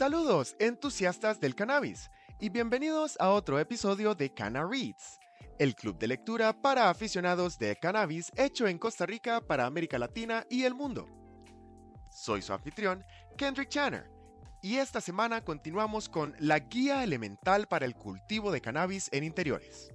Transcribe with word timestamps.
Saludos, 0.00 0.56
entusiastas 0.58 1.40
del 1.40 1.54
cannabis, 1.54 2.10
y 2.38 2.48
bienvenidos 2.48 3.18
a 3.20 3.28
otro 3.28 3.58
episodio 3.58 4.14
de 4.14 4.32
Canna 4.32 4.66
Reads, 4.66 5.20
el 5.58 5.74
club 5.74 5.98
de 5.98 6.08
lectura 6.08 6.54
para 6.54 6.88
aficionados 6.88 7.58
de 7.58 7.76
cannabis 7.76 8.32
hecho 8.34 8.66
en 8.66 8.78
Costa 8.78 9.04
Rica 9.04 9.42
para 9.42 9.66
América 9.66 9.98
Latina 9.98 10.46
y 10.48 10.64
el 10.64 10.72
mundo. 10.72 11.06
Soy 12.08 12.40
su 12.40 12.54
anfitrión, 12.54 13.04
Kendrick 13.36 13.68
Channer, 13.68 14.10
y 14.62 14.76
esta 14.76 15.02
semana 15.02 15.44
continuamos 15.44 16.08
con 16.08 16.34
la 16.38 16.60
guía 16.60 17.04
elemental 17.04 17.68
para 17.68 17.84
el 17.84 17.94
cultivo 17.94 18.50
de 18.52 18.62
cannabis 18.62 19.10
en 19.12 19.22
interiores. 19.22 19.92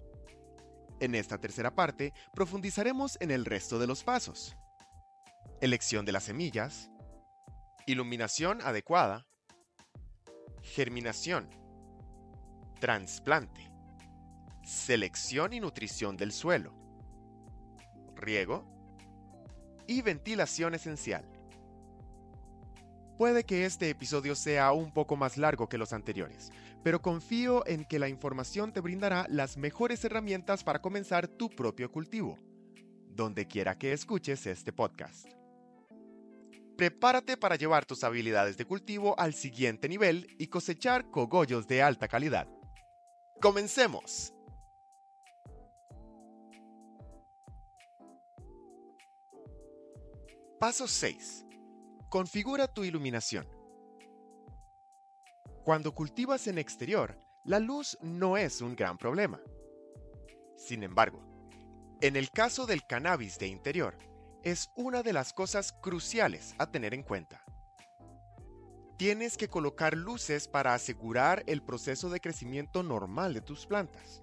En 0.99 1.15
esta 1.15 1.39
tercera 1.39 1.73
parte 1.73 2.13
profundizaremos 2.31 3.17
en 3.22 3.31
el 3.31 3.44
resto 3.44 3.80
de 3.80 3.88
los 3.88 4.03
pasos. 4.03 4.55
Elección 5.61 6.05
de 6.05 6.11
las 6.11 6.25
semillas, 6.25 6.91
iluminación 7.88 8.61
adecuada, 8.61 9.25
germinación, 10.65 11.47
trasplante, 12.79 13.71
selección 14.63 15.53
y 15.53 15.59
nutrición 15.59 16.17
del 16.17 16.31
suelo, 16.31 16.73
riego 18.15 18.65
y 19.88 20.01
ventilación 20.01 20.73
esencial. 20.73 21.23
Puede 23.17 23.45
que 23.45 23.65
este 23.65 23.89
episodio 23.89 24.35
sea 24.35 24.73
un 24.73 24.91
poco 24.91 25.15
más 25.15 25.38
largo 25.38 25.69
que 25.69 25.77
los 25.77 25.93
anteriores, 25.93 26.51
pero 26.83 27.02
confío 27.02 27.66
en 27.67 27.85
que 27.85 27.99
la 27.99 28.09
información 28.09 28.73
te 28.73 28.81
brindará 28.81 29.27
las 29.29 29.57
mejores 29.57 30.03
herramientas 30.03 30.63
para 30.63 30.81
comenzar 30.81 31.27
tu 31.27 31.49
propio 31.49 31.91
cultivo, 31.91 32.39
donde 33.07 33.47
quiera 33.47 33.77
que 33.77 33.93
escuches 33.93 34.45
este 34.47 34.73
podcast. 34.73 35.44
Prepárate 36.78 37.38
para 37.38 37.56
llevar 37.56 37.86
tus 37.86 38.04
habilidades 38.04 38.58
de 38.58 38.66
cultivo 38.66 39.18
al 39.18 39.34
siguiente 39.34 39.88
nivel 39.88 40.28
y 40.38 40.48
cosechar 40.48 41.09
cogollos 41.09 41.68
de 41.68 41.81
alta 41.81 42.08
calidad. 42.09 42.50
¡Comencemos! 43.42 44.34
Paso 50.59 50.88
6. 50.88 51.46
Configura 52.09 52.68
tu 52.68 52.84
iluminación. 52.84 53.48
Cuando 55.64 55.94
cultivas 55.94 56.48
en 56.48 56.58
exterior, 56.58 57.18
la 57.44 57.59
luz 57.59 57.98
no 58.02 58.38
es 58.38 58.62
un 58.62 58.76
gran 58.76 58.98
problema. 58.98 59.40
Sin 60.58 60.84
embargo, 60.84 61.22
en 62.02 62.16
el 62.16 62.30
caso 62.31 62.66
del 62.66 62.86
cannabis 62.86 63.38
de 63.38 63.48
interior, 63.48 63.98
es 64.45 64.69
una 64.75 65.01
de 65.01 65.11
las 65.11 65.33
cosas 65.33 65.73
cruciales 65.73 66.53
a 66.59 66.67
tener 66.67 66.93
en 66.93 67.01
cuenta. 67.01 67.43
Tienes 68.95 69.38
que 69.38 69.49
colocar 69.49 69.97
luces 69.97 70.47
para 70.47 70.75
asegurar 70.75 71.43
el 71.47 71.63
proceso 71.63 72.11
de 72.11 72.21
crecimiento 72.21 72.83
normal 72.83 73.33
de 73.33 73.41
tus 73.41 73.66
plantas. 73.66 74.21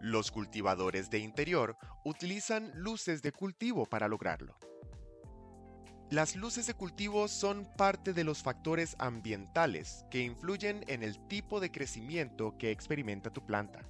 Los 0.00 0.30
cultivadores 0.30 1.10
de 1.10 1.18
interior 1.18 1.76
utilizan 2.04 2.72
luces 2.74 3.20
de 3.20 3.32
cultivo 3.32 3.84
para 3.84 4.08
lograrlo. 4.08 4.56
Las 6.08 6.34
luces 6.34 6.66
de 6.66 6.72
cultivo 6.72 7.28
son 7.28 7.70
parte 7.76 8.14
de 8.14 8.24
los 8.24 8.42
factores 8.42 8.96
ambientales 8.98 10.06
que 10.10 10.22
influyen 10.22 10.84
en 10.88 11.02
el 11.02 11.28
tipo 11.28 11.60
de 11.60 11.70
crecimiento 11.70 12.56
que 12.56 12.70
experimenta 12.70 13.30
tu 13.30 13.44
planta. 13.44 13.86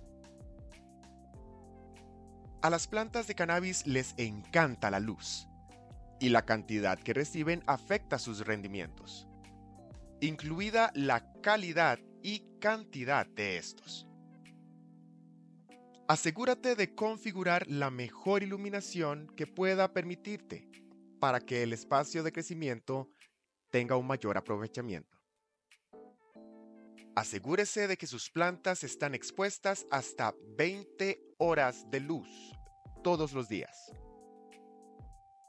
A 2.63 2.69
las 2.69 2.87
plantas 2.87 3.27
de 3.27 3.35
cannabis 3.35 3.87
les 3.87 4.15
encanta 4.19 4.91
la 4.91 5.01
luz 5.01 5.49
y 6.21 6.29
la 6.29 6.45
cantidad 6.45 6.99
que 6.99 7.15
reciben 7.15 7.63
afecta 7.67 8.19
sus 8.19 8.47
rendimientos, 8.47 9.27
incluida 10.21 10.93
la 10.95 11.33
calidad 11.41 11.99
y 12.23 12.45
cantidad 12.61 13.27
de 13.27 13.57
estos. 13.57 14.07
Asegúrate 16.07 16.75
de 16.75 16.95
configurar 16.95 17.67
la 17.67 17.91
mejor 17.91 18.43
iluminación 18.43 19.33
que 19.37 19.47
pueda 19.47 19.95
permitirte 19.95 20.69
para 21.19 21.41
que 21.41 21.63
el 21.63 21.73
espacio 21.73 22.23
de 22.23 22.33
crecimiento 22.33 23.09
tenga 23.71 23.97
un 23.97 24.07
mayor 24.07 24.37
aprovechamiento. 24.37 25.20
Asegúrese 27.21 27.87
de 27.87 27.99
que 27.99 28.07
sus 28.07 28.31
plantas 28.31 28.83
están 28.83 29.15
expuestas 29.15 29.87
hasta 29.91 30.35
20 30.57 31.21
horas 31.37 31.85
de 31.91 32.01
luz 32.01 32.59
todos 33.05 33.35
los 33.35 33.47
días. 33.47 33.93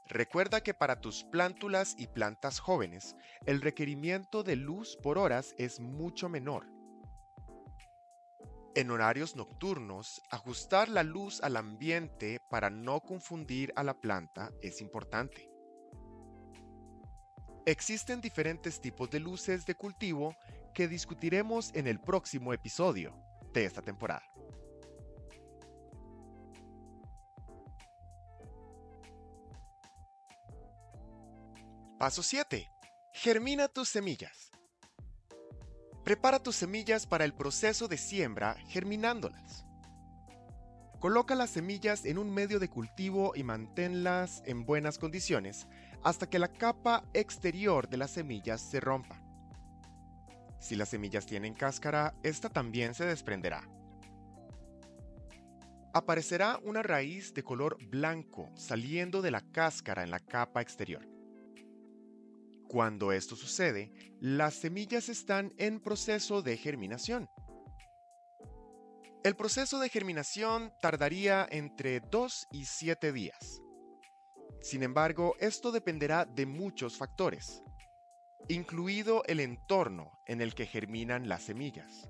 Recuerda 0.06 0.60
que 0.62 0.74
para 0.74 1.00
tus 1.00 1.24
plántulas 1.24 1.94
y 1.96 2.08
plantas 2.08 2.58
jóvenes, 2.58 3.16
el 3.46 3.62
requerimiento 3.62 4.42
de 4.42 4.56
luz 4.56 4.98
por 5.02 5.16
horas 5.16 5.54
es 5.56 5.80
mucho 5.80 6.28
menor. 6.28 6.66
En 8.74 8.90
horarios 8.90 9.34
nocturnos, 9.34 10.20
ajustar 10.28 10.90
la 10.90 11.02
luz 11.02 11.40
al 11.40 11.56
ambiente 11.56 12.38
para 12.50 12.68
no 12.68 13.00
confundir 13.00 13.72
a 13.76 13.82
la 13.82 13.98
planta 13.98 14.52
es 14.60 14.82
importante. 14.82 15.48
Existen 17.64 18.20
diferentes 18.20 18.78
tipos 18.78 19.08
de 19.08 19.20
luces 19.20 19.64
de 19.64 19.74
cultivo 19.74 20.36
que 20.72 20.88
discutiremos 20.88 21.70
en 21.74 21.86
el 21.86 22.00
próximo 22.00 22.52
episodio 22.52 23.14
de 23.52 23.64
esta 23.64 23.82
temporada. 23.82 24.22
Paso 31.98 32.22
7. 32.22 32.68
Germina 33.12 33.68
tus 33.68 33.88
semillas. 33.88 34.50
Prepara 36.04 36.42
tus 36.42 36.56
semillas 36.56 37.06
para 37.06 37.24
el 37.24 37.32
proceso 37.32 37.86
de 37.86 37.96
siembra 37.96 38.56
germinándolas. 38.66 39.64
Coloca 40.98 41.36
las 41.36 41.50
semillas 41.50 42.04
en 42.04 42.18
un 42.18 42.32
medio 42.34 42.58
de 42.58 42.68
cultivo 42.68 43.34
y 43.36 43.44
manténlas 43.44 44.42
en 44.46 44.64
buenas 44.66 44.98
condiciones 44.98 45.68
hasta 46.02 46.28
que 46.28 46.40
la 46.40 46.48
capa 46.48 47.04
exterior 47.12 47.88
de 47.88 47.98
las 47.98 48.10
semillas 48.10 48.60
se 48.60 48.80
rompa. 48.80 49.21
Si 50.62 50.76
las 50.76 50.90
semillas 50.90 51.26
tienen 51.26 51.54
cáscara, 51.54 52.14
esta 52.22 52.48
también 52.48 52.94
se 52.94 53.04
desprenderá. 53.04 53.68
Aparecerá 55.92 56.60
una 56.62 56.84
raíz 56.84 57.34
de 57.34 57.42
color 57.42 57.76
blanco 57.88 58.48
saliendo 58.54 59.22
de 59.22 59.32
la 59.32 59.40
cáscara 59.40 60.04
en 60.04 60.12
la 60.12 60.20
capa 60.20 60.62
exterior. 60.62 61.04
Cuando 62.68 63.10
esto 63.10 63.34
sucede, 63.34 63.92
las 64.20 64.54
semillas 64.54 65.08
están 65.08 65.52
en 65.58 65.80
proceso 65.80 66.42
de 66.42 66.56
germinación. 66.56 67.28
El 69.24 69.34
proceso 69.34 69.80
de 69.80 69.88
germinación 69.88 70.72
tardaría 70.80 71.44
entre 71.50 71.98
2 71.98 72.46
y 72.52 72.66
7 72.66 73.12
días. 73.12 73.60
Sin 74.60 74.84
embargo, 74.84 75.34
esto 75.40 75.72
dependerá 75.72 76.24
de 76.24 76.46
muchos 76.46 76.96
factores, 76.96 77.64
incluido 78.48 79.22
el 79.26 79.40
entorno 79.40 80.12
en 80.26 80.40
el 80.40 80.54
que 80.54 80.66
germinan 80.66 81.28
las 81.28 81.42
semillas. 81.42 82.08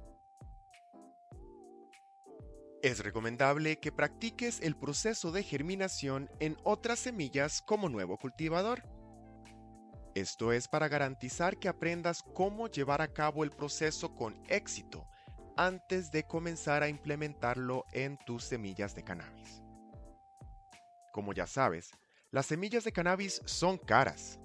Es 2.82 2.98
recomendable 2.98 3.78
que 3.78 3.92
practiques 3.92 4.60
el 4.60 4.76
proceso 4.76 5.30
de 5.30 5.44
germinación 5.44 6.28
en 6.40 6.56
otras 6.64 6.98
semillas 6.98 7.62
como 7.62 7.88
nuevo 7.88 8.18
cultivador. 8.18 8.82
Esto 10.14 10.52
es 10.52 10.68
para 10.68 10.88
garantizar 10.88 11.58
que 11.58 11.68
aprendas 11.68 12.22
cómo 12.34 12.66
llevar 12.66 13.00
a 13.00 13.12
cabo 13.12 13.44
el 13.44 13.50
proceso 13.50 14.14
con 14.14 14.42
éxito 14.48 15.06
antes 15.56 16.10
de 16.10 16.24
comenzar 16.24 16.82
a 16.82 16.88
implementarlo 16.88 17.84
en 17.92 18.18
tus 18.18 18.44
semillas 18.44 18.94
de 18.94 19.04
cannabis. 19.04 19.62
Como 21.12 21.32
ya 21.32 21.46
sabes, 21.46 21.90
las 22.30 22.46
semillas 22.46 22.84
de 22.84 22.92
cannabis 22.92 23.40
son 23.44 23.78
caras 23.78 24.40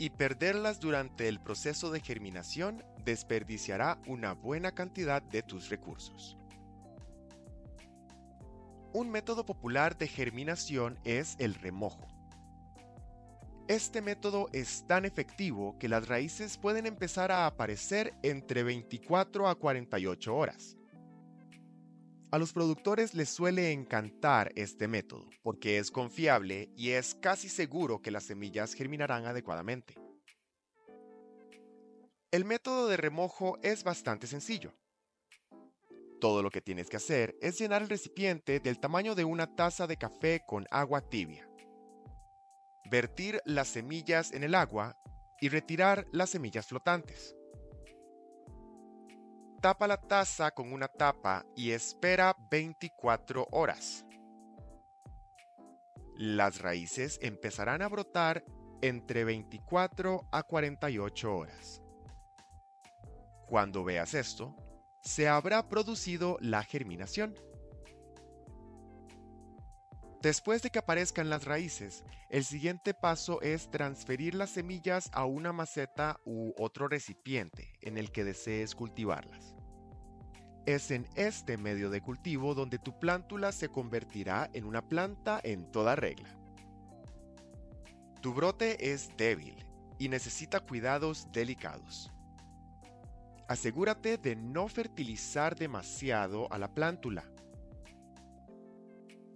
y 0.00 0.08
perderlas 0.08 0.80
durante 0.80 1.28
el 1.28 1.40
proceso 1.40 1.90
de 1.90 2.00
germinación 2.00 2.82
desperdiciará 3.04 4.00
una 4.06 4.32
buena 4.32 4.72
cantidad 4.72 5.20
de 5.20 5.42
tus 5.42 5.68
recursos. 5.68 6.38
Un 8.94 9.10
método 9.10 9.44
popular 9.44 9.98
de 9.98 10.08
germinación 10.08 10.98
es 11.04 11.36
el 11.38 11.54
remojo. 11.54 12.08
Este 13.68 14.00
método 14.00 14.48
es 14.54 14.86
tan 14.86 15.04
efectivo 15.04 15.76
que 15.78 15.90
las 15.90 16.08
raíces 16.08 16.56
pueden 16.56 16.86
empezar 16.86 17.30
a 17.30 17.46
aparecer 17.46 18.14
entre 18.22 18.62
24 18.62 19.48
a 19.48 19.54
48 19.54 20.34
horas. 20.34 20.79
A 22.32 22.38
los 22.38 22.52
productores 22.52 23.14
les 23.14 23.28
suele 23.28 23.72
encantar 23.72 24.52
este 24.54 24.86
método 24.86 25.28
porque 25.42 25.78
es 25.78 25.90
confiable 25.90 26.70
y 26.76 26.90
es 26.90 27.16
casi 27.16 27.48
seguro 27.48 28.02
que 28.02 28.12
las 28.12 28.22
semillas 28.22 28.74
germinarán 28.74 29.26
adecuadamente. 29.26 29.94
El 32.30 32.44
método 32.44 32.86
de 32.86 32.96
remojo 32.96 33.58
es 33.62 33.82
bastante 33.82 34.28
sencillo. 34.28 34.72
Todo 36.20 36.44
lo 36.44 36.50
que 36.50 36.60
tienes 36.60 36.88
que 36.88 36.98
hacer 36.98 37.34
es 37.40 37.58
llenar 37.58 37.82
el 37.82 37.88
recipiente 37.88 38.60
del 38.60 38.78
tamaño 38.78 39.16
de 39.16 39.24
una 39.24 39.56
taza 39.56 39.88
de 39.88 39.96
café 39.96 40.42
con 40.46 40.66
agua 40.70 41.00
tibia. 41.00 41.50
Vertir 42.88 43.40
las 43.44 43.66
semillas 43.66 44.30
en 44.30 44.44
el 44.44 44.54
agua 44.54 44.96
y 45.40 45.48
retirar 45.48 46.06
las 46.12 46.30
semillas 46.30 46.68
flotantes. 46.68 47.34
Tapa 49.60 49.86
la 49.86 49.98
taza 49.98 50.50
con 50.52 50.72
una 50.72 50.88
tapa 50.88 51.44
y 51.54 51.72
espera 51.72 52.34
24 52.50 53.46
horas. 53.50 54.06
Las 56.16 56.60
raíces 56.60 57.18
empezarán 57.22 57.82
a 57.82 57.88
brotar 57.88 58.44
entre 58.80 59.24
24 59.24 60.26
a 60.30 60.42
48 60.42 61.36
horas. 61.36 61.82
Cuando 63.46 63.84
veas 63.84 64.14
esto, 64.14 64.56
se 65.02 65.28
habrá 65.28 65.68
producido 65.68 66.38
la 66.40 66.62
germinación. 66.62 67.34
Después 70.20 70.60
de 70.60 70.68
que 70.68 70.78
aparezcan 70.78 71.30
las 71.30 71.46
raíces, 71.46 72.04
el 72.28 72.44
siguiente 72.44 72.92
paso 72.92 73.40
es 73.40 73.70
transferir 73.70 74.34
las 74.34 74.50
semillas 74.50 75.08
a 75.14 75.24
una 75.24 75.54
maceta 75.54 76.20
u 76.26 76.52
otro 76.58 76.88
recipiente 76.88 77.72
en 77.80 77.96
el 77.96 78.12
que 78.12 78.24
desees 78.24 78.74
cultivarlas. 78.74 79.54
Es 80.66 80.90
en 80.90 81.08
este 81.14 81.56
medio 81.56 81.88
de 81.88 82.02
cultivo 82.02 82.54
donde 82.54 82.78
tu 82.78 82.98
plántula 82.98 83.50
se 83.50 83.70
convertirá 83.70 84.50
en 84.52 84.66
una 84.66 84.86
planta 84.86 85.40
en 85.42 85.72
toda 85.72 85.96
regla. 85.96 86.28
Tu 88.20 88.34
brote 88.34 88.92
es 88.92 89.16
débil 89.16 89.64
y 89.98 90.10
necesita 90.10 90.60
cuidados 90.60 91.28
delicados. 91.32 92.12
Asegúrate 93.48 94.18
de 94.18 94.36
no 94.36 94.68
fertilizar 94.68 95.56
demasiado 95.56 96.46
a 96.52 96.58
la 96.58 96.74
plántula 96.74 97.24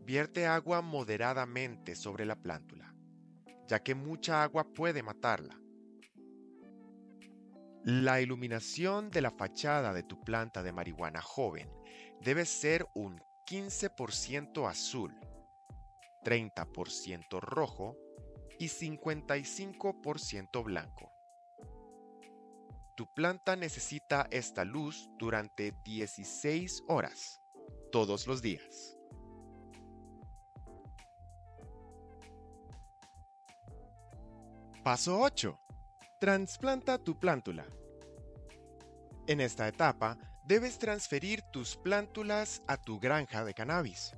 Vierte 0.04 0.46
agua 0.46 0.82
moderadamente 0.82 1.94
sobre 1.96 2.26
la 2.26 2.36
plántula, 2.36 2.94
ya 3.66 3.82
que 3.82 3.94
mucha 3.94 4.42
agua 4.42 4.64
puede 4.64 5.02
matarla. 5.02 5.58
La 7.84 8.20
iluminación 8.20 9.08
de 9.10 9.22
la 9.22 9.30
fachada 9.30 9.94
de 9.94 10.02
tu 10.02 10.20
planta 10.20 10.62
de 10.62 10.72
marihuana 10.72 11.22
joven 11.22 11.70
debe 12.20 12.44
ser 12.44 12.86
un 12.94 13.18
15% 13.46 14.68
azul, 14.68 15.14
30% 16.22 17.40
rojo 17.40 17.96
y 18.58 18.68
55% 18.68 20.62
blanco. 20.64 21.10
Tu 22.94 23.06
planta 23.14 23.56
necesita 23.56 24.28
esta 24.30 24.66
luz 24.66 25.08
durante 25.18 25.72
16 25.82 26.82
horas, 26.88 27.40
todos 27.90 28.26
los 28.26 28.42
días. 28.42 28.93
Paso 34.84 35.18
8. 35.18 35.58
Transplanta 36.20 36.98
tu 36.98 37.18
plántula. 37.18 37.64
En 39.26 39.40
esta 39.40 39.66
etapa, 39.66 40.18
debes 40.44 40.78
transferir 40.78 41.40
tus 41.50 41.74
plántulas 41.74 42.60
a 42.66 42.76
tu 42.76 43.00
granja 43.00 43.46
de 43.46 43.54
cannabis. 43.54 44.14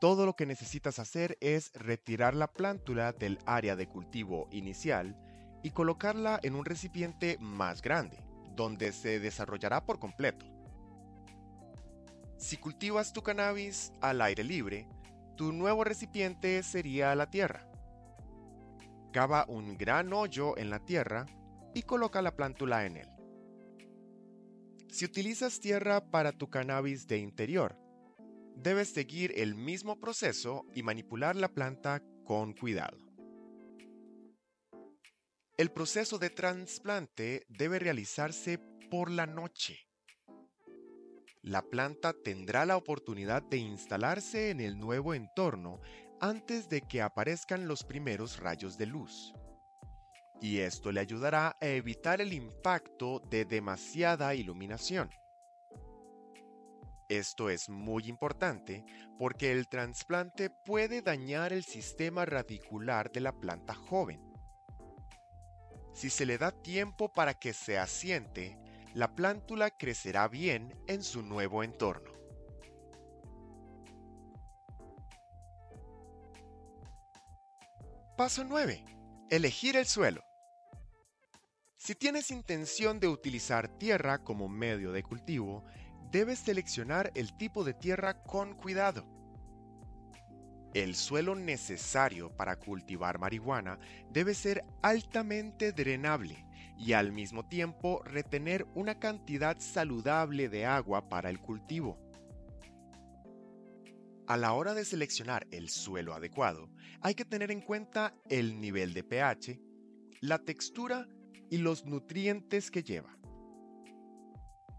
Todo 0.00 0.26
lo 0.26 0.34
que 0.34 0.44
necesitas 0.44 0.98
hacer 0.98 1.38
es 1.40 1.72
retirar 1.74 2.34
la 2.34 2.48
plántula 2.48 3.12
del 3.12 3.38
área 3.46 3.76
de 3.76 3.86
cultivo 3.86 4.48
inicial 4.50 5.16
y 5.62 5.70
colocarla 5.70 6.40
en 6.42 6.56
un 6.56 6.64
recipiente 6.64 7.36
más 7.38 7.82
grande, 7.82 8.18
donde 8.56 8.90
se 8.90 9.20
desarrollará 9.20 9.86
por 9.86 10.00
completo. 10.00 10.46
Si 12.38 12.56
cultivas 12.56 13.12
tu 13.12 13.22
cannabis 13.22 13.92
al 14.00 14.20
aire 14.20 14.42
libre, 14.42 14.88
tu 15.36 15.52
nuevo 15.52 15.84
recipiente 15.84 16.60
sería 16.64 17.14
la 17.14 17.30
tierra. 17.30 17.69
Cava 19.12 19.44
un 19.48 19.76
gran 19.76 20.12
hoyo 20.12 20.56
en 20.56 20.70
la 20.70 20.84
tierra 20.84 21.26
y 21.74 21.82
coloca 21.82 22.22
la 22.22 22.36
plántula 22.36 22.86
en 22.86 22.98
él. 22.98 23.08
Si 24.88 25.04
utilizas 25.04 25.60
tierra 25.60 26.10
para 26.10 26.32
tu 26.32 26.48
cannabis 26.48 27.06
de 27.06 27.18
interior, 27.18 27.76
debes 28.56 28.90
seguir 28.90 29.32
el 29.36 29.54
mismo 29.54 29.98
proceso 29.98 30.66
y 30.74 30.82
manipular 30.82 31.36
la 31.36 31.48
planta 31.48 32.02
con 32.24 32.52
cuidado. 32.52 32.98
El 35.56 35.70
proceso 35.70 36.18
de 36.18 36.30
trasplante 36.30 37.44
debe 37.48 37.78
realizarse 37.78 38.58
por 38.90 39.10
la 39.10 39.26
noche. 39.26 39.78
La 41.42 41.62
planta 41.62 42.12
tendrá 42.12 42.66
la 42.66 42.76
oportunidad 42.76 43.42
de 43.42 43.56
instalarse 43.58 44.50
en 44.50 44.60
el 44.60 44.78
nuevo 44.78 45.14
entorno 45.14 45.80
antes 46.20 46.68
de 46.68 46.82
que 46.82 47.00
aparezcan 47.00 47.66
los 47.66 47.82
primeros 47.82 48.38
rayos 48.38 48.76
de 48.76 48.86
luz. 48.86 49.32
Y 50.40 50.58
esto 50.58 50.92
le 50.92 51.00
ayudará 51.00 51.56
a 51.60 51.66
evitar 51.66 52.20
el 52.20 52.32
impacto 52.32 53.20
de 53.30 53.44
demasiada 53.44 54.34
iluminación. 54.34 55.10
Esto 57.08 57.50
es 57.50 57.68
muy 57.68 58.04
importante 58.06 58.84
porque 59.18 59.50
el 59.50 59.66
trasplante 59.68 60.48
puede 60.48 61.02
dañar 61.02 61.52
el 61.52 61.64
sistema 61.64 62.24
radicular 62.24 63.10
de 63.10 63.20
la 63.20 63.32
planta 63.32 63.74
joven. 63.74 64.22
Si 65.92 66.08
se 66.08 66.24
le 66.24 66.38
da 66.38 66.52
tiempo 66.52 67.12
para 67.12 67.34
que 67.34 67.52
se 67.52 67.78
asiente, 67.78 68.58
la 68.94 69.14
plántula 69.14 69.70
crecerá 69.70 70.28
bien 70.28 70.74
en 70.86 71.02
su 71.02 71.22
nuevo 71.22 71.64
entorno. 71.64 72.09
Paso 78.20 78.44
9. 78.44 78.84
Elegir 79.30 79.76
el 79.76 79.86
suelo. 79.86 80.22
Si 81.78 81.94
tienes 81.94 82.30
intención 82.30 83.00
de 83.00 83.08
utilizar 83.08 83.66
tierra 83.78 84.18
como 84.18 84.46
medio 84.46 84.92
de 84.92 85.02
cultivo, 85.02 85.64
debes 86.10 86.40
seleccionar 86.40 87.12
el 87.14 87.34
tipo 87.38 87.64
de 87.64 87.72
tierra 87.72 88.22
con 88.22 88.52
cuidado. 88.56 89.06
El 90.74 90.96
suelo 90.96 91.34
necesario 91.34 92.36
para 92.36 92.56
cultivar 92.56 93.18
marihuana 93.18 93.78
debe 94.10 94.34
ser 94.34 94.66
altamente 94.82 95.72
drenable 95.72 96.44
y 96.76 96.92
al 96.92 97.12
mismo 97.12 97.46
tiempo 97.46 98.02
retener 98.04 98.66
una 98.74 98.98
cantidad 98.98 99.56
saludable 99.60 100.50
de 100.50 100.66
agua 100.66 101.08
para 101.08 101.30
el 101.30 101.40
cultivo. 101.40 101.98
A 104.30 104.36
la 104.36 104.52
hora 104.52 104.74
de 104.74 104.84
seleccionar 104.84 105.48
el 105.50 105.68
suelo 105.68 106.14
adecuado, 106.14 106.70
hay 107.00 107.16
que 107.16 107.24
tener 107.24 107.50
en 107.50 107.60
cuenta 107.60 108.14
el 108.28 108.60
nivel 108.60 108.94
de 108.94 109.02
pH, 109.02 109.60
la 110.20 110.38
textura 110.38 111.08
y 111.50 111.58
los 111.58 111.84
nutrientes 111.84 112.70
que 112.70 112.84
lleva. 112.84 113.18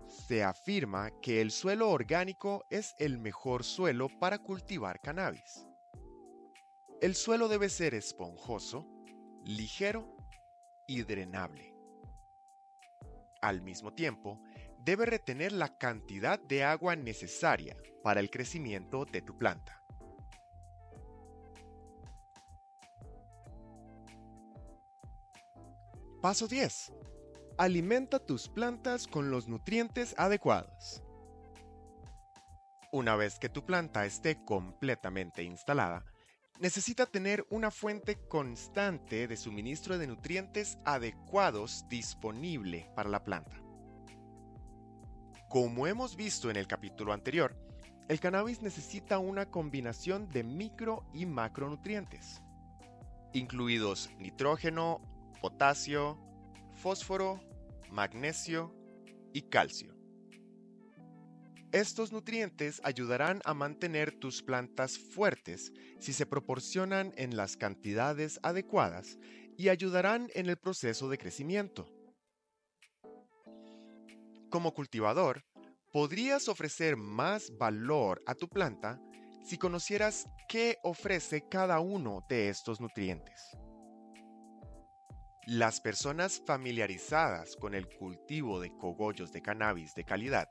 Se 0.07 0.41
afirma 0.45 1.11
que 1.21 1.41
el 1.41 1.51
suelo 1.51 1.89
orgánico 1.89 2.63
es 2.69 2.95
el 2.97 3.17
mejor 3.17 3.65
suelo 3.65 4.07
para 4.21 4.37
cultivar 4.37 5.01
cannabis. 5.01 5.67
El 7.01 7.13
suelo 7.13 7.49
debe 7.49 7.67
ser 7.67 7.93
esponjoso, 7.93 8.87
ligero 9.43 10.15
y 10.87 11.01
drenable. 11.01 11.75
Al 13.41 13.61
mismo 13.61 13.93
tiempo, 13.93 14.41
debe 14.83 15.05
retener 15.05 15.51
la 15.51 15.77
cantidad 15.77 16.39
de 16.39 16.63
agua 16.63 16.95
necesaria 16.95 17.77
para 18.03 18.19
el 18.19 18.29
crecimiento 18.29 19.05
de 19.05 19.21
tu 19.21 19.37
planta. 19.37 19.83
Paso 26.21 26.47
10. 26.47 26.93
Alimenta 27.57 28.19
tus 28.19 28.47
plantas 28.47 29.07
con 29.07 29.31
los 29.31 29.47
nutrientes 29.47 30.15
adecuados. 30.17 31.03
Una 32.91 33.15
vez 33.15 33.39
que 33.39 33.49
tu 33.49 33.65
planta 33.65 34.05
esté 34.05 34.43
completamente 34.43 35.43
instalada, 35.43 36.03
necesita 36.59 37.05
tener 37.05 37.45
una 37.49 37.71
fuente 37.71 38.17
constante 38.27 39.27
de 39.27 39.37
suministro 39.37 39.97
de 39.97 40.07
nutrientes 40.07 40.77
adecuados 40.85 41.85
disponible 41.87 42.91
para 42.95 43.09
la 43.09 43.23
planta. 43.23 43.60
Como 45.51 45.85
hemos 45.85 46.15
visto 46.15 46.49
en 46.49 46.55
el 46.55 46.65
capítulo 46.65 47.11
anterior, 47.11 47.53
el 48.07 48.21
cannabis 48.21 48.61
necesita 48.61 49.19
una 49.19 49.47
combinación 49.47 50.29
de 50.29 50.45
micro 50.45 51.03
y 51.13 51.25
macronutrientes, 51.25 52.41
incluidos 53.33 54.09
nitrógeno, 54.17 55.01
potasio, 55.41 56.17
fósforo, 56.75 57.41
magnesio 57.91 58.73
y 59.33 59.41
calcio. 59.41 59.93
Estos 61.73 62.13
nutrientes 62.13 62.79
ayudarán 62.85 63.41
a 63.43 63.53
mantener 63.53 64.17
tus 64.17 64.43
plantas 64.43 64.97
fuertes 64.97 65.73
si 65.99 66.13
se 66.13 66.25
proporcionan 66.25 67.11
en 67.17 67.35
las 67.35 67.57
cantidades 67.57 68.39
adecuadas 68.41 69.17
y 69.57 69.67
ayudarán 69.67 70.29
en 70.33 70.47
el 70.47 70.55
proceso 70.55 71.09
de 71.09 71.17
crecimiento. 71.17 72.00
Como 74.51 74.73
cultivador, 74.73 75.45
podrías 75.93 76.49
ofrecer 76.49 76.97
más 76.97 77.57
valor 77.57 78.21
a 78.27 78.35
tu 78.35 78.49
planta 78.49 78.99
si 79.45 79.57
conocieras 79.57 80.27
qué 80.49 80.77
ofrece 80.83 81.47
cada 81.47 81.79
uno 81.79 82.25
de 82.27 82.49
estos 82.49 82.81
nutrientes. 82.81 83.57
Las 85.47 85.79
personas 85.79 86.43
familiarizadas 86.45 87.55
con 87.55 87.73
el 87.73 87.87
cultivo 87.97 88.59
de 88.59 88.75
cogollos 88.75 89.31
de 89.31 89.41
cannabis 89.41 89.93
de 89.95 90.03
calidad 90.03 90.49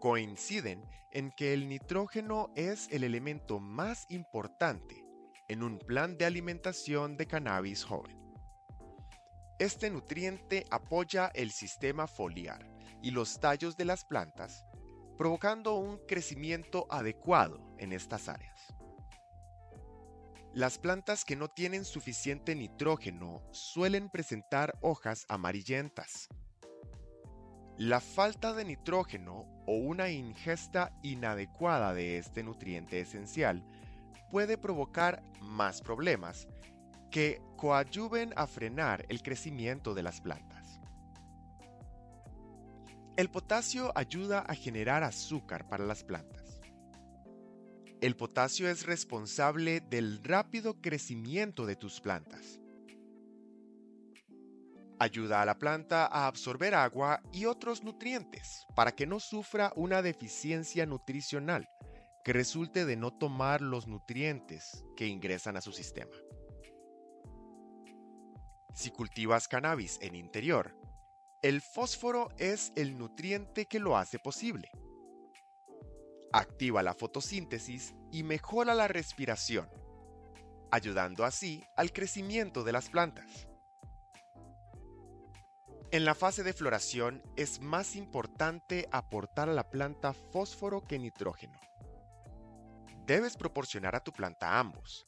coinciden 0.00 0.84
en 1.10 1.30
que 1.30 1.54
el 1.54 1.66
nitrógeno 1.70 2.52
es 2.56 2.88
el 2.92 3.04
elemento 3.04 3.58
más 3.58 4.04
importante 4.10 5.02
en 5.48 5.62
un 5.62 5.78
plan 5.78 6.18
de 6.18 6.26
alimentación 6.26 7.16
de 7.16 7.26
cannabis 7.26 7.84
joven. 7.84 8.20
Este 9.58 9.88
nutriente 9.88 10.66
apoya 10.70 11.30
el 11.34 11.52
sistema 11.52 12.06
foliar 12.06 12.73
y 13.04 13.10
los 13.10 13.38
tallos 13.38 13.76
de 13.76 13.84
las 13.84 14.02
plantas, 14.06 14.64
provocando 15.18 15.74
un 15.74 15.98
crecimiento 16.08 16.86
adecuado 16.88 17.60
en 17.78 17.92
estas 17.92 18.30
áreas. 18.30 18.74
Las 20.54 20.78
plantas 20.78 21.26
que 21.26 21.36
no 21.36 21.48
tienen 21.48 21.84
suficiente 21.84 22.54
nitrógeno 22.54 23.42
suelen 23.52 24.08
presentar 24.08 24.78
hojas 24.80 25.26
amarillentas. 25.28 26.28
La 27.76 28.00
falta 28.00 28.54
de 28.54 28.64
nitrógeno 28.64 29.44
o 29.66 29.74
una 29.74 30.08
ingesta 30.08 30.90
inadecuada 31.02 31.92
de 31.92 32.16
este 32.16 32.42
nutriente 32.42 33.00
esencial 33.00 33.62
puede 34.30 34.56
provocar 34.56 35.22
más 35.42 35.82
problemas 35.82 36.48
que 37.10 37.42
coadyuven 37.58 38.32
a 38.36 38.46
frenar 38.46 39.04
el 39.10 39.22
crecimiento 39.22 39.92
de 39.92 40.02
las 40.04 40.22
plantas. 40.22 40.63
El 43.16 43.30
potasio 43.30 43.92
ayuda 43.94 44.40
a 44.40 44.54
generar 44.54 45.04
azúcar 45.04 45.68
para 45.68 45.84
las 45.84 46.02
plantas 46.02 46.44
el 48.04 48.16
potasio 48.16 48.68
es 48.68 48.84
responsable 48.84 49.80
del 49.80 50.22
rápido 50.22 50.78
crecimiento 50.82 51.64
de 51.64 51.74
tus 51.74 52.02
plantas. 52.02 52.60
Ayuda 54.98 55.40
a 55.40 55.46
la 55.46 55.58
planta 55.58 56.04
a 56.04 56.26
absorber 56.26 56.74
agua 56.74 57.22
y 57.32 57.46
otros 57.46 57.82
nutrientes 57.82 58.66
para 58.74 58.92
que 58.92 59.06
no 59.06 59.20
sufra 59.20 59.72
una 59.74 60.02
deficiencia 60.02 60.84
nutricional 60.84 61.66
que 62.24 62.34
resulte 62.34 62.84
de 62.84 62.96
no 62.96 63.10
tomar 63.10 63.62
los 63.62 63.86
nutrientes 63.86 64.84
que 64.98 65.06
ingresan 65.06 65.56
a 65.56 65.62
su 65.62 65.72
sistema. 65.72 66.12
Si 68.74 68.90
cultivas 68.90 69.48
cannabis 69.48 69.98
en 70.02 70.14
interior, 70.14 70.76
el 71.44 71.60
fósforo 71.60 72.30
es 72.38 72.72
el 72.74 72.96
nutriente 72.96 73.66
que 73.66 73.78
lo 73.78 73.96
hace 73.96 74.18
posible 74.18 74.70
activa 76.34 76.82
la 76.82 76.94
fotosíntesis 76.94 77.94
y 78.10 78.24
mejora 78.24 78.74
la 78.74 78.88
respiración, 78.88 79.68
ayudando 80.72 81.24
así 81.24 81.62
al 81.76 81.92
crecimiento 81.92 82.64
de 82.64 82.72
las 82.72 82.88
plantas. 82.88 83.46
En 85.92 86.04
la 86.04 86.16
fase 86.16 86.42
de 86.42 86.52
floración 86.52 87.22
es 87.36 87.60
más 87.60 87.94
importante 87.94 88.88
aportar 88.90 89.48
a 89.48 89.52
la 89.52 89.70
planta 89.70 90.12
fósforo 90.12 90.82
que 90.82 90.98
nitrógeno. 90.98 91.56
Debes 93.06 93.36
proporcionar 93.36 93.94
a 93.94 94.02
tu 94.02 94.12
planta 94.12 94.58
ambos, 94.58 95.06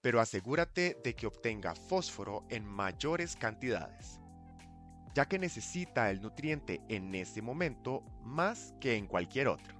pero 0.00 0.18
asegúrate 0.18 0.96
de 1.04 1.14
que 1.14 1.28
obtenga 1.28 1.76
fósforo 1.76 2.46
en 2.50 2.64
mayores 2.64 3.36
cantidades, 3.36 4.18
ya 5.18 5.26
que 5.26 5.40
necesita 5.40 6.12
el 6.12 6.22
nutriente 6.22 6.80
en 6.88 7.12
ese 7.12 7.42
momento 7.42 8.04
más 8.22 8.72
que 8.78 8.94
en 8.94 9.08
cualquier 9.08 9.48
otro. 9.48 9.74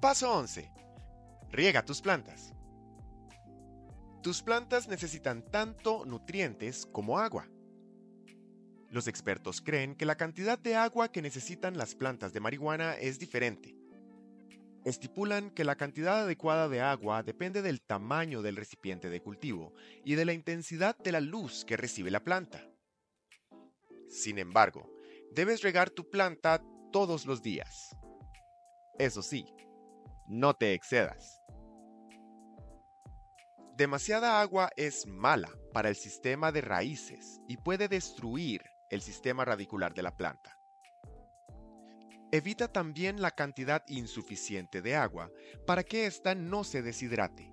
Paso 0.00 0.36
11. 0.36 0.68
Riega 1.52 1.84
tus 1.84 2.02
plantas. 2.02 2.52
Tus 4.20 4.42
plantas 4.42 4.88
necesitan 4.88 5.44
tanto 5.44 6.04
nutrientes 6.04 6.86
como 6.86 7.20
agua. 7.20 7.46
Los 8.88 9.06
expertos 9.06 9.60
creen 9.60 9.94
que 9.94 10.06
la 10.06 10.16
cantidad 10.16 10.58
de 10.58 10.74
agua 10.74 11.12
que 11.12 11.22
necesitan 11.22 11.78
las 11.78 11.94
plantas 11.94 12.32
de 12.32 12.40
marihuana 12.40 12.94
es 12.94 13.20
diferente. 13.20 13.79
Estipulan 14.84 15.50
que 15.50 15.64
la 15.64 15.76
cantidad 15.76 16.20
adecuada 16.20 16.68
de 16.68 16.80
agua 16.80 17.22
depende 17.22 17.60
del 17.60 17.82
tamaño 17.82 18.40
del 18.40 18.56
recipiente 18.56 19.10
de 19.10 19.20
cultivo 19.20 19.74
y 20.04 20.14
de 20.14 20.24
la 20.24 20.32
intensidad 20.32 20.96
de 20.96 21.12
la 21.12 21.20
luz 21.20 21.66
que 21.66 21.76
recibe 21.76 22.10
la 22.10 22.24
planta. 22.24 22.66
Sin 24.08 24.38
embargo, 24.38 24.90
debes 25.32 25.62
regar 25.62 25.90
tu 25.90 26.08
planta 26.08 26.62
todos 26.92 27.26
los 27.26 27.42
días. 27.42 27.94
Eso 28.98 29.22
sí, 29.22 29.44
no 30.26 30.54
te 30.54 30.72
excedas. 30.72 31.40
Demasiada 33.76 34.40
agua 34.40 34.70
es 34.76 35.06
mala 35.06 35.50
para 35.72 35.88
el 35.88 35.96
sistema 35.96 36.52
de 36.52 36.60
raíces 36.62 37.40
y 37.48 37.56
puede 37.56 37.88
destruir 37.88 38.62
el 38.90 39.02
sistema 39.02 39.44
radicular 39.44 39.94
de 39.94 40.02
la 40.02 40.16
planta. 40.16 40.59
Evita 42.32 42.68
también 42.68 43.20
la 43.20 43.32
cantidad 43.32 43.82
insuficiente 43.88 44.82
de 44.82 44.96
agua 44.96 45.30
para 45.66 45.82
que 45.82 46.06
ésta 46.06 46.34
no 46.34 46.64
se 46.64 46.82
deshidrate. 46.82 47.52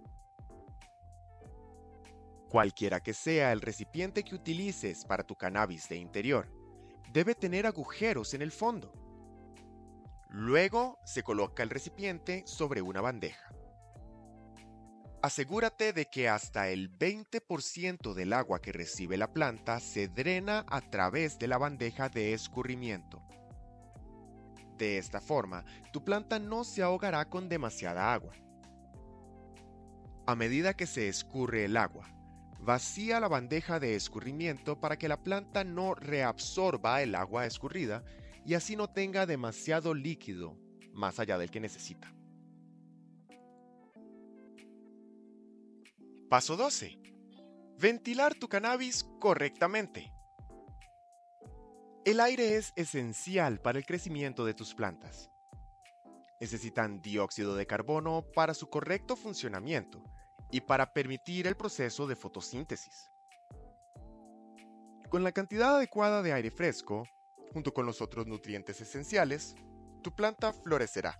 Cualquiera 2.49 3.01
que 3.01 3.13
sea 3.13 3.51
el 3.51 3.61
recipiente 3.61 4.23
que 4.23 4.35
utilices 4.35 5.03
para 5.05 5.23
tu 5.23 5.35
cannabis 5.35 5.89
de 5.89 5.97
interior, 5.97 6.49
debe 7.11 7.35
tener 7.35 7.65
agujeros 7.65 8.33
en 8.33 8.41
el 8.41 8.51
fondo 8.51 8.93
Luego 10.29 10.99
se 11.05 11.23
coloca 11.23 11.63
el 11.63 11.69
recipiente 11.69 12.43
sobre 12.45 12.81
una 12.81 13.01
bandeja. 13.01 13.49
Asegúrate 15.21 15.93
de 15.93 16.05
que 16.05 16.29
hasta 16.29 16.69
el 16.69 16.95
20% 16.95 18.13
del 18.13 18.33
agua 18.33 18.61
que 18.61 18.71
recibe 18.71 19.17
la 19.17 19.33
planta 19.33 19.79
se 19.79 20.07
drena 20.07 20.65
a 20.69 20.81
través 20.81 21.39
de 21.39 21.47
la 21.47 21.57
bandeja 21.57 22.09
de 22.09 22.33
escurrimiento. 22.33 23.26
De 24.77 24.97
esta 24.97 25.19
forma, 25.19 25.65
tu 25.91 26.03
planta 26.03 26.37
no 26.37 26.63
se 26.63 26.83
ahogará 26.83 27.29
con 27.29 27.49
demasiada 27.49 28.13
agua. 28.13 28.33
A 30.27 30.35
medida 30.35 30.75
que 30.75 30.85
se 30.85 31.07
escurre 31.07 31.65
el 31.65 31.77
agua, 31.77 32.07
vacía 32.59 33.19
la 33.19 33.27
bandeja 33.27 33.79
de 33.79 33.95
escurrimiento 33.95 34.79
para 34.79 34.97
que 34.97 35.07
la 35.07 35.23
planta 35.23 35.63
no 35.63 35.95
reabsorba 35.95 37.01
el 37.01 37.15
agua 37.15 37.45
escurrida 37.45 38.03
y 38.45 38.53
así 38.53 38.75
no 38.75 38.87
tenga 38.87 39.25
demasiado 39.25 39.93
líquido 39.93 40.57
más 40.93 41.19
allá 41.19 41.37
del 41.37 41.49
que 41.49 41.59
necesita. 41.59 42.13
Paso 46.29 46.57
12. 46.57 46.99
Ventilar 47.79 48.35
tu 48.35 48.49
cannabis 48.49 49.05
correctamente. 49.19 50.11
El 52.07 52.21
aire 52.21 52.55
es 52.55 52.71
esencial 52.77 53.59
para 53.59 53.77
el 53.77 53.85
crecimiento 53.85 54.45
de 54.45 54.53
tus 54.53 54.73
plantas. 54.73 55.29
Necesitan 56.39 57.01
dióxido 57.01 57.53
de 57.53 57.67
carbono 57.67 58.23
para 58.33 58.53
su 58.53 58.69
correcto 58.69 59.17
funcionamiento 59.17 60.01
y 60.49 60.61
para 60.61 60.93
permitir 60.93 61.47
el 61.47 61.57
proceso 61.57 62.07
de 62.07 62.15
fotosíntesis. 62.15 63.11
Con 65.09 65.25
la 65.25 65.33
cantidad 65.33 65.75
adecuada 65.75 66.23
de 66.23 66.31
aire 66.31 66.49
fresco, 66.49 67.03
junto 67.51 67.73
con 67.73 67.85
los 67.85 68.01
otros 68.01 68.25
nutrientes 68.25 68.79
esenciales, 68.79 69.53
tu 70.01 70.15
planta 70.15 70.53
florecerá. 70.53 71.19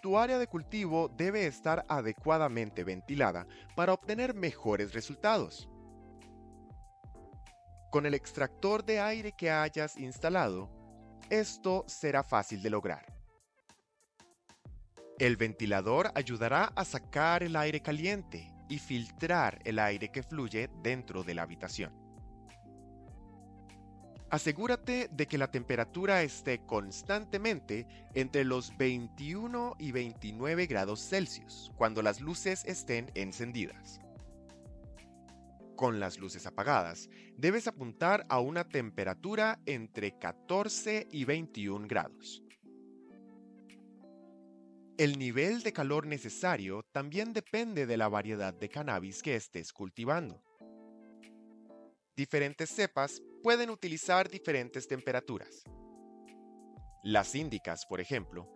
Tu 0.00 0.16
área 0.16 0.38
de 0.38 0.46
cultivo 0.46 1.10
debe 1.10 1.44
estar 1.46 1.84
adecuadamente 1.88 2.84
ventilada 2.84 3.46
para 3.76 3.92
obtener 3.92 4.32
mejores 4.32 4.94
resultados. 4.94 5.68
Con 7.92 8.06
el 8.06 8.14
extractor 8.14 8.86
de 8.86 9.00
aire 9.00 9.32
que 9.32 9.50
hayas 9.50 9.98
instalado, 9.98 10.70
esto 11.28 11.84
será 11.86 12.22
fácil 12.22 12.62
de 12.62 12.70
lograr. 12.70 13.04
El 15.18 15.36
ventilador 15.36 16.10
ayudará 16.14 16.72
a 16.74 16.86
sacar 16.86 17.42
el 17.42 17.54
aire 17.54 17.82
caliente 17.82 18.50
y 18.70 18.78
filtrar 18.78 19.60
el 19.66 19.78
aire 19.78 20.08
que 20.08 20.22
fluye 20.22 20.70
dentro 20.82 21.22
de 21.22 21.34
la 21.34 21.42
habitación. 21.42 21.92
Asegúrate 24.30 25.10
de 25.12 25.26
que 25.26 25.36
la 25.36 25.50
temperatura 25.50 26.22
esté 26.22 26.64
constantemente 26.64 27.86
entre 28.14 28.44
los 28.44 28.74
21 28.78 29.76
y 29.78 29.92
29 29.92 30.64
grados 30.64 31.06
Celsius 31.06 31.70
cuando 31.76 32.00
las 32.00 32.22
luces 32.22 32.64
estén 32.64 33.10
encendidas. 33.14 34.01
Con 35.76 36.00
las 36.00 36.18
luces 36.18 36.46
apagadas, 36.46 37.08
debes 37.36 37.66
apuntar 37.66 38.26
a 38.28 38.40
una 38.40 38.68
temperatura 38.68 39.60
entre 39.66 40.18
14 40.18 41.08
y 41.10 41.24
21 41.24 41.88
grados. 41.88 42.42
El 44.98 45.18
nivel 45.18 45.62
de 45.62 45.72
calor 45.72 46.06
necesario 46.06 46.84
también 46.92 47.32
depende 47.32 47.86
de 47.86 47.96
la 47.96 48.08
variedad 48.08 48.52
de 48.52 48.68
cannabis 48.68 49.22
que 49.22 49.34
estés 49.34 49.72
cultivando. 49.72 50.42
Diferentes 52.14 52.70
cepas 52.70 53.22
pueden 53.42 53.70
utilizar 53.70 54.28
diferentes 54.28 54.86
temperaturas. 54.86 55.64
Las 57.02 57.34
índicas, 57.34 57.86
por 57.86 58.00
ejemplo, 58.00 58.48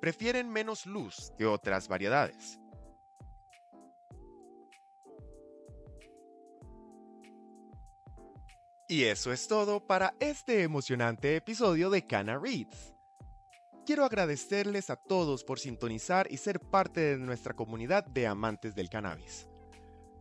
prefieren 0.00 0.50
menos 0.50 0.86
luz 0.86 1.32
que 1.38 1.46
otras 1.46 1.88
variedades. 1.88 2.60
Y 8.90 9.04
eso 9.04 9.34
es 9.34 9.46
todo 9.46 9.86
para 9.86 10.14
este 10.18 10.62
emocionante 10.62 11.36
episodio 11.36 11.90
de 11.90 12.06
Cana 12.06 12.38
Reads. 12.38 12.94
Quiero 13.84 14.02
agradecerles 14.02 14.88
a 14.88 14.96
todos 14.96 15.44
por 15.44 15.58
sintonizar 15.58 16.26
y 16.30 16.38
ser 16.38 16.58
parte 16.58 17.00
de 17.00 17.18
nuestra 17.18 17.52
comunidad 17.52 18.06
de 18.06 18.26
amantes 18.26 18.74
del 18.74 18.88
cannabis. 18.88 19.46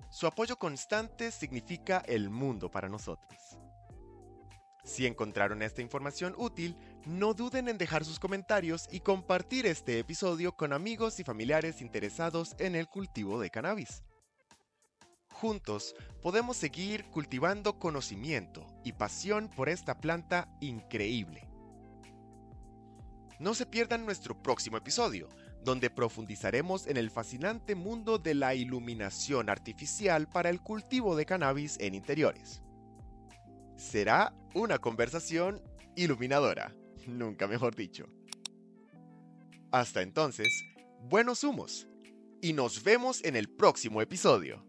Su 0.09 0.27
apoyo 0.27 0.57
constante 0.59 1.31
significa 1.31 2.03
el 2.07 2.29
mundo 2.29 2.69
para 2.69 2.89
nosotros. 2.89 3.57
Si 4.83 5.05
encontraron 5.05 5.61
esta 5.61 5.81
información 5.81 6.35
útil, 6.37 6.75
no 7.05 7.33
duden 7.33 7.69
en 7.69 7.77
dejar 7.77 8.03
sus 8.03 8.19
comentarios 8.19 8.89
y 8.91 8.99
compartir 8.99 9.65
este 9.65 9.97
episodio 9.97 10.57
con 10.57 10.73
amigos 10.73 11.21
y 11.21 11.23
familiares 11.23 11.81
interesados 11.81 12.53
en 12.59 12.75
el 12.75 12.89
cultivo 12.89 13.39
de 13.39 13.49
cannabis. 13.49 14.03
Juntos 15.39 15.95
podemos 16.23 16.57
seguir 16.57 17.05
cultivando 17.11 17.77
conocimiento 17.77 18.65
y 18.83 18.93
pasión 18.93 19.51
por 19.55 19.69
esta 19.69 19.99
planta 20.01 20.49
increíble. 20.61 21.47
No 23.37 23.53
se 23.53 23.67
pierdan 23.67 24.03
nuestro 24.03 24.41
próximo 24.41 24.77
episodio, 24.77 25.29
donde 25.63 25.91
profundizaremos 25.91 26.87
en 26.87 26.97
el 26.97 27.11
fascinante 27.11 27.75
mundo 27.75 28.17
de 28.17 28.33
la 28.33 28.55
iluminación 28.55 29.51
artificial 29.51 30.27
para 30.27 30.49
el 30.49 30.59
cultivo 30.59 31.15
de 31.15 31.27
cannabis 31.27 31.77
en 31.79 31.93
interiores. 31.93 32.63
Será 33.75 34.33
una 34.55 34.79
conversación 34.79 35.61
iluminadora, 35.95 36.73
nunca 37.05 37.45
mejor 37.45 37.75
dicho. 37.75 38.07
Hasta 39.71 40.01
entonces, 40.01 40.47
buenos 41.03 41.43
humos 41.43 41.87
y 42.41 42.53
nos 42.53 42.81
vemos 42.81 43.23
en 43.23 43.35
el 43.35 43.47
próximo 43.49 44.01
episodio. 44.01 44.66